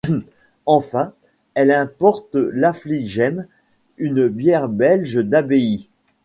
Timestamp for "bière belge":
4.29-5.17